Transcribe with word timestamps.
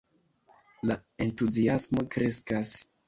La 0.91 0.97
entuziasmo 1.27 2.07
kreskas. 2.17 2.73